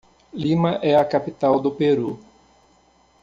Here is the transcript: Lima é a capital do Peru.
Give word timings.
Lima 0.33 0.79
é 0.81 0.95
a 0.95 1.05
capital 1.05 1.59
do 1.59 1.69
Peru. 1.69 2.17